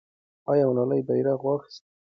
[0.51, 1.83] آیا ملالۍ بیرغ واخیست؟